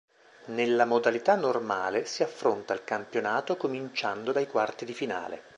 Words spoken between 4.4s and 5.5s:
quarti di finale.